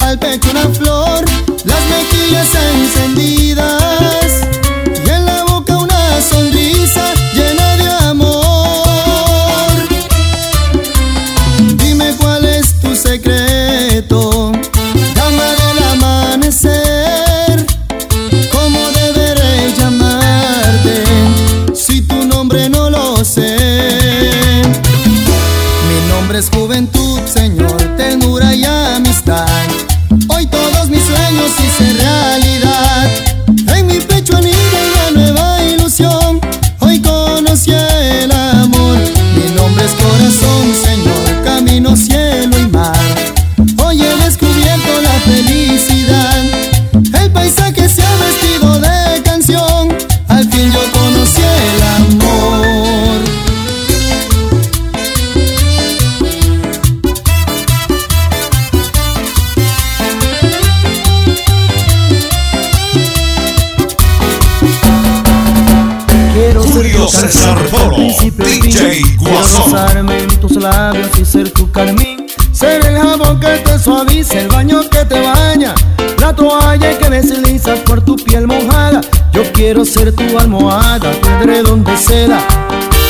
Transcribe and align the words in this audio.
al 0.00 0.18
pecho 0.18 0.50
una 0.50 0.68
flor, 0.68 0.91
si 31.52 31.68
se 31.68 32.01
y 68.20 68.30
DJ. 68.30 69.02
Quiero 69.18 69.34
Guasón. 69.34 69.72
besarme 69.72 70.18
en 70.18 70.40
tus 70.40 70.56
labios 70.56 71.08
y 71.20 71.24
ser 71.24 71.50
tu 71.50 71.70
carmín. 71.70 72.26
Ser 72.52 72.84
el 72.84 72.96
jabón 72.96 73.40
que 73.40 73.48
te 73.58 73.78
suaviza, 73.78 74.40
el 74.40 74.48
baño 74.48 74.80
que 74.90 75.04
te 75.04 75.20
baña. 75.20 75.74
La 76.18 76.34
toalla 76.34 76.98
que 76.98 77.10
deslizas 77.10 77.78
por 77.80 78.04
tu 78.04 78.16
piel 78.16 78.46
mojada. 78.46 79.00
Yo 79.32 79.42
quiero 79.52 79.84
ser 79.84 80.12
tu 80.12 80.38
almohada, 80.38 81.12
tu 81.12 81.28
edredón 81.28 81.84
de 81.84 81.96
seda. 81.96 82.40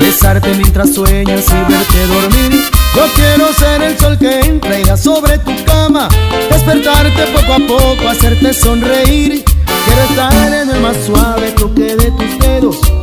Besarte 0.00 0.54
mientras 0.54 0.94
sueñas 0.94 1.44
y 1.48 1.72
verte 1.72 2.06
dormir. 2.06 2.64
Yo 2.94 3.02
quiero 3.14 3.52
ser 3.52 3.82
el 3.82 3.98
sol 3.98 4.18
que 4.18 4.40
entrega 4.40 4.96
sobre 4.96 5.38
tu 5.38 5.52
cama. 5.64 6.08
Despertarte 6.50 7.26
poco 7.34 7.52
a 7.52 7.66
poco, 7.66 8.08
hacerte 8.08 8.52
sonreír. 8.52 9.44
Quiero 9.84 10.02
estar 10.10 10.52
en 10.52 10.70
el 10.70 10.80
más 10.80 10.96
suave 11.06 11.52
toque 11.52 11.96
de 11.96 12.10
tus 12.12 12.38
dedos 12.38 12.99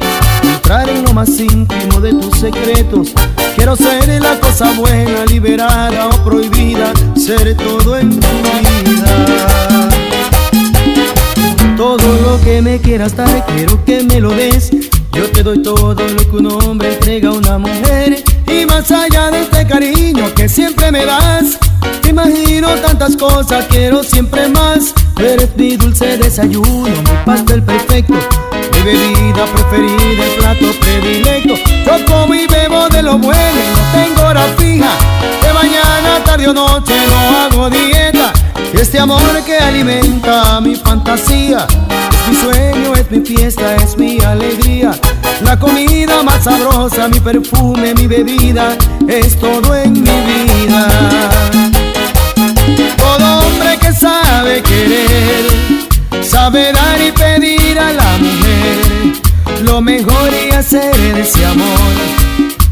entrar 0.67 0.89
en 0.89 1.01
lo 1.05 1.13
más 1.13 1.29
íntimo 1.39 2.01
de 2.01 2.11
tus 2.11 2.39
secretos. 2.39 3.13
Quiero 3.55 3.77
ser 3.77 4.21
la 4.21 4.37
cosa 4.37 4.69
buena, 4.73 5.23
liberada 5.25 6.09
o 6.09 6.23
prohibida, 6.25 6.91
ser 7.15 7.55
todo 7.55 7.97
en 7.97 8.09
tu 8.09 8.27
vida. 8.83 9.89
Todo 11.77 12.05
lo 12.21 12.41
que 12.43 12.61
me 12.61 12.81
quieras 12.81 13.15
dar, 13.15 13.45
quiero 13.45 13.81
que 13.85 14.03
me 14.03 14.19
lo 14.19 14.31
des. 14.31 14.71
Yo 15.13 15.31
te 15.31 15.41
doy 15.41 15.61
todo 15.61 15.93
lo 15.93 16.29
que 16.29 16.35
un 16.35 16.51
hombre 16.51 16.95
entrega 16.95 17.29
a 17.29 17.33
una 17.33 17.57
mujer. 17.57 18.21
Y 18.51 18.65
más 18.65 18.91
allá 18.91 19.31
de 19.31 19.43
este 19.43 19.65
cariño 19.65 20.35
que 20.35 20.49
siempre 20.49 20.91
me 20.91 21.05
das, 21.05 21.57
te 22.01 22.09
imagino 22.09 22.67
tantas 22.85 23.15
cosas, 23.15 23.65
quiero 23.69 24.03
siempre 24.03 24.49
más. 24.49 24.93
Eres 25.17 25.55
mi 25.55 25.77
dulce 25.77 26.17
desayuno, 26.17 26.89
mi 26.89 27.25
pastel 27.25 27.63
perfecto, 27.63 28.15
bebida 28.87 29.45
preferida, 29.45 30.23
el 30.23 30.31
plato 30.37 30.65
predilecto. 30.79 31.55
Yo 31.85 32.05
como 32.05 32.33
y 32.33 32.47
bebo 32.47 32.87
de 32.89 33.03
lo 33.03 33.17
bueno, 33.17 33.61
no 33.75 33.99
tengo 33.99 34.27
hora 34.27 34.43
fija. 34.57 34.91
De 35.41 35.53
mañana, 35.53 36.23
tarde 36.23 36.47
o 36.47 36.53
noche 36.53 36.93
no 37.09 37.37
hago 37.37 37.69
dieta. 37.69 38.31
Este 38.73 38.99
amor 38.99 39.43
que 39.45 39.57
alimenta 39.57 40.61
mi 40.61 40.75
fantasía 40.75 41.67
es 41.69 42.29
mi 42.29 42.35
sueño, 42.35 42.93
es 42.93 43.11
mi 43.11 43.25
fiesta, 43.25 43.75
es 43.75 43.97
mi 43.97 44.19
alegría. 44.19 44.91
La 45.41 45.59
comida 45.59 46.23
más 46.23 46.45
sabrosa, 46.45 47.09
mi 47.09 47.19
perfume, 47.19 47.93
mi 47.93 48.07
bebida, 48.07 48.77
es 49.07 49.37
todo 49.37 49.75
en 49.75 49.93
mi 49.93 50.17
vida. 50.29 50.87
Todo 52.97 53.39
hombre 53.39 53.77
que 53.79 53.91
sabe 53.91 54.61
querer, 54.61 55.45
sabe 56.21 56.71
dar 56.71 56.86
lo 59.77 59.81
mejor 59.83 60.31
y 60.33 60.51
hacer 60.55 60.95
ese 61.15 61.45
amor. 61.45 61.79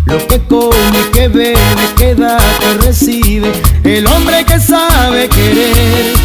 Lo 0.06 0.18
que 0.26 0.42
come, 0.48 1.12
que 1.14 1.28
bebe, 1.28 1.56
que 1.98 2.16
da, 2.16 2.40
que 2.60 2.74
recibe. 2.84 3.52
El 3.84 4.08
hombre 4.08 4.44
que 4.44 4.60
sabe 4.60 5.30
querer 5.30 6.16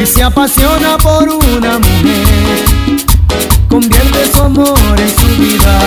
y 0.00 0.06
se 0.06 0.22
apasiona 0.22 0.96
por 0.98 1.28
una 1.28 1.80
mujer. 1.80 2.64
Convierte 3.68 4.30
su 4.32 4.42
amor 4.42 4.94
en 4.96 5.08
su 5.08 5.26
vida, 5.42 5.80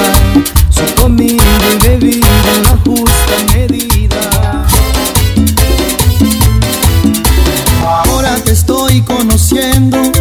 su 0.69 1.01
comida 1.01 1.43
y 1.71 1.87
bebida 1.87 2.27
en 2.57 2.63
la 2.63 2.77
justa 2.85 3.35
medida. 3.53 4.65
Ahora 7.85 8.35
te 8.43 8.51
estoy 8.51 9.01
conociendo 9.01 10.11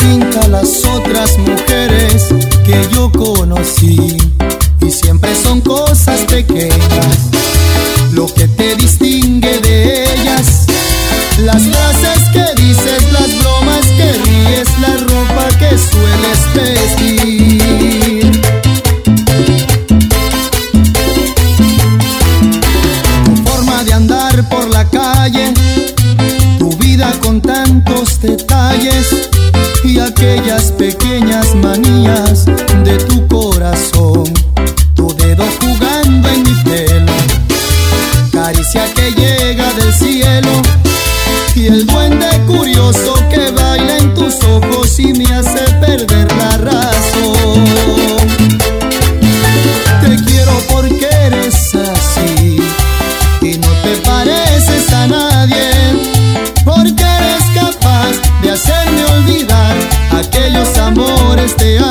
distinta 0.00 0.40
a 0.40 0.48
las 0.48 0.84
otras 0.84 1.36
mujeres 1.38 2.28
que 2.64 2.88
yo 2.92 3.10
conocí. 3.12 4.16
Y 4.80 4.90
siempre 4.90 5.30
son 5.36 5.60
cosas 5.60 6.20
pequeñas 6.20 7.30
lo 8.12 8.26
que 8.32 8.48
te 8.48 8.76
distingue 8.76 9.58
de 9.60 10.04
ellas. 10.04 10.66
Las 11.44 11.62
frases 11.62 12.28
que 12.32 12.62
dices, 12.62 13.12
las 13.12 13.28
bromas 13.38 13.86
que 13.96 14.12
ríes, 14.24 14.68
la 14.80 14.96
ropa 14.96 15.48
que 15.58 15.76
sueles 15.78 16.40
vestir. 16.54 18.40
tu 23.24 23.50
forma 23.50 23.84
de 23.84 23.92
andar 23.92 24.48
por 24.48 24.68
la 24.70 24.88
calle, 24.88 25.52
tu 26.58 26.70
vida 26.78 27.12
con 27.20 27.40
tantos 27.40 28.20
detalles 28.20 29.30
y 29.84 29.98
aquellas 29.98 30.72
pequeñas 30.72 31.54
manías 31.54 32.46
de 32.84 32.98
tu 33.08 33.26
corazón, 33.28 34.24
tu 34.94 35.14
dedo 35.14 35.44
jugando 35.60 36.28
en 36.28 36.42
mi 36.42 36.54
pelo, 36.64 37.12
caricia 38.32 38.84
que 38.94 39.10
llega 39.12 39.72
del 39.74 39.92
cielo 39.92 40.50
y 41.54 41.66
el 41.66 41.86
duende 41.86 42.28
curioso 42.46 43.14
este 61.50 61.78
año. 61.78 61.89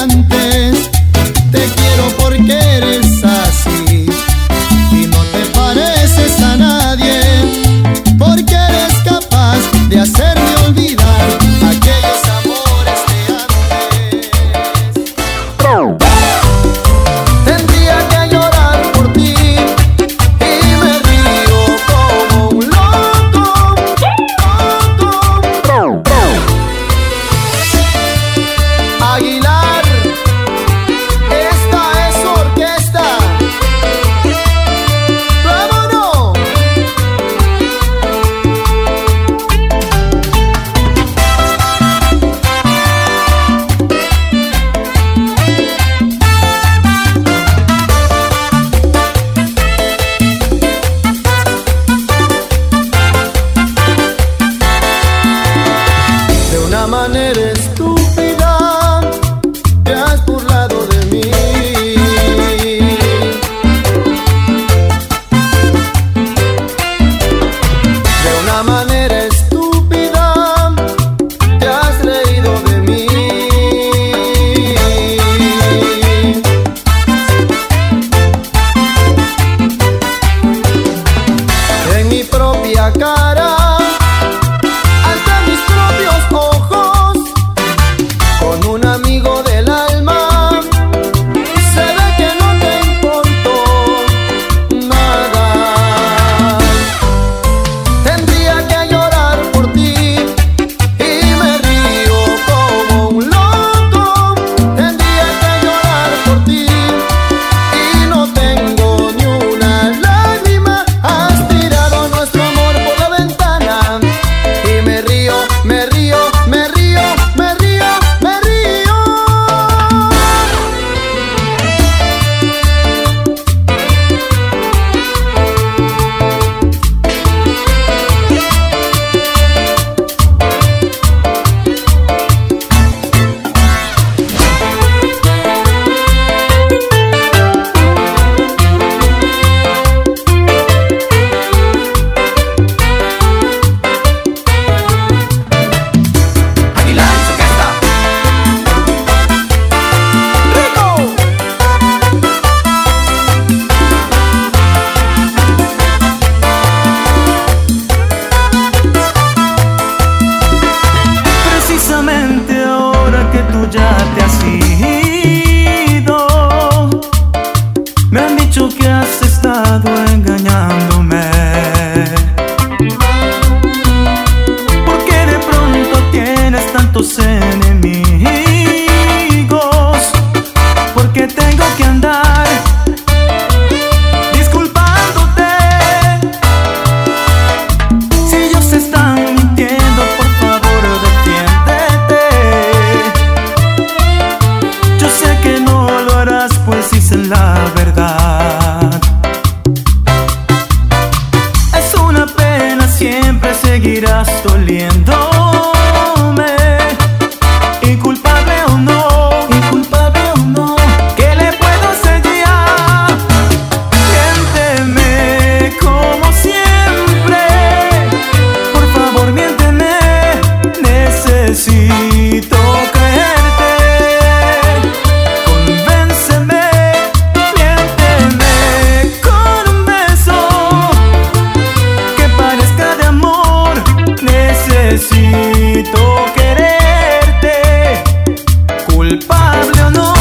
Culpable 239.09 239.81
o 239.85 239.89
no. 239.89 240.13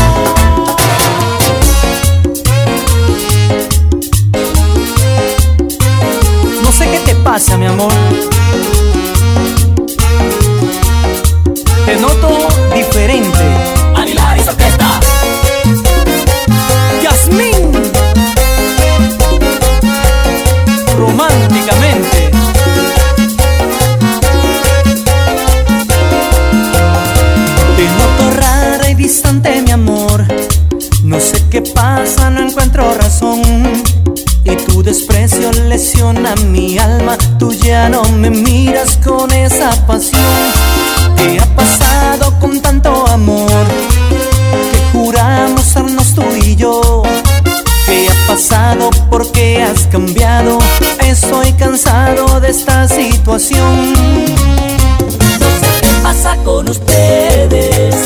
No 6.63 6.73
sé 6.73 6.89
qué 6.91 7.01
te 7.05 7.15
pasa, 7.17 7.59
mi 7.59 7.67
amor. 7.67 7.93
Te 11.85 11.97
noto 11.97 12.49
diferente. 12.75 13.45
Aguilar 13.95 14.39
y 14.39 14.49
Orquesta. 14.49 15.01
Yasmín. 17.03 17.71
Románticamente. 20.97 21.88
No 31.59 31.65
sé 31.65 31.73
qué 31.73 31.75
pasa, 31.75 32.31
no 32.31 32.41
encuentro 32.41 32.95
razón. 32.95 33.43
Y 34.45 34.55
tu 34.67 34.81
desprecio 34.81 35.51
lesiona 35.67 36.37
mi 36.37 36.79
alma. 36.79 37.19
Tú 37.37 37.51
ya 37.51 37.89
no 37.89 38.05
me 38.11 38.31
miras 38.31 38.97
con 39.05 39.29
esa 39.33 39.71
pasión. 39.85 40.23
¿Qué 41.17 41.41
ha 41.41 41.57
pasado 41.57 42.39
con 42.39 42.61
tanto 42.61 43.05
amor? 43.09 43.51
Que 44.71 44.99
juramos 44.99 45.63
sernos 45.63 46.15
tú 46.15 46.23
y 46.41 46.55
yo. 46.55 47.03
¿Qué 47.87 48.07
ha 48.07 48.29
pasado? 48.29 48.91
¿Por 49.11 49.33
qué 49.33 49.61
has 49.61 49.89
cambiado? 49.89 50.61
Estoy 51.01 51.53
cansado 51.55 52.39
de 52.41 52.51
esta 52.51 52.87
situación. 52.87 53.95
¿Qué 55.81 55.89
pasa 56.05 56.37
con 56.45 56.69
ustedes? 56.69 57.97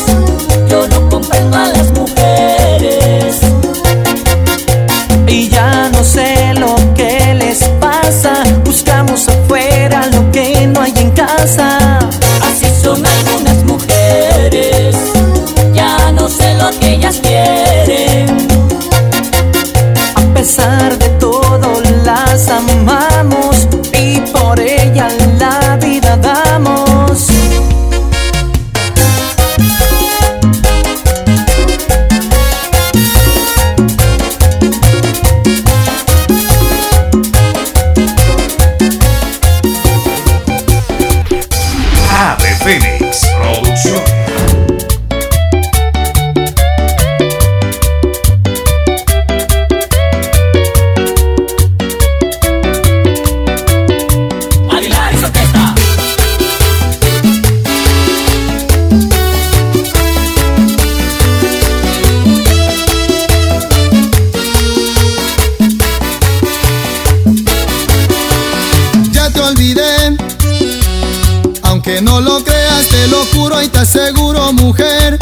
Te 73.02 73.08
lo 73.08 73.24
juro 73.34 73.60
y 73.60 73.68
te 73.68 73.80
aseguro, 73.80 74.52
mujer, 74.52 75.18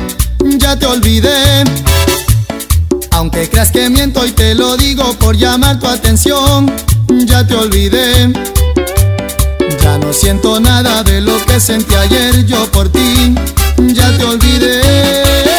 ya 0.59 0.79
te 0.79 0.85
olvidé. 0.85 1.65
Aunque 3.13 3.49
creas 3.49 3.71
que 3.71 3.89
miento 3.89 4.27
y 4.27 4.33
te 4.33 4.55
lo 4.55 4.77
digo 4.77 5.15
por 5.15 5.35
llamar 5.35 5.81
tu 5.81 5.87
atención, 5.87 6.71
ya 7.25 7.47
te 7.47 7.55
olvidé. 7.55 8.33
Ya 9.83 9.97
no 9.97 10.13
siento 10.13 10.61
nada 10.61 11.03
de 11.05 11.23
lo 11.23 11.43
que 11.47 11.59
sentí 11.59 11.95
ayer 11.95 12.45
yo 12.45 12.71
por 12.71 12.91
ti, 12.91 13.35
ya 13.79 14.15
te 14.19 14.25
olvidé. 14.25 15.50